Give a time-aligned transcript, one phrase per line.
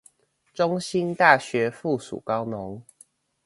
[0.51, 2.81] 中興大學附屬高農